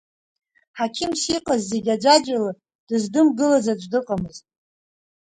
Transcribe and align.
Ҳақьымс 0.77 1.21
иҟаз 1.35 1.61
зегьы 1.71 1.91
аӡәаӡәала 1.95 2.51
дыздымгылаз 2.87 3.65
аӡә 3.71 3.87
дыҟамызт. 3.91 4.45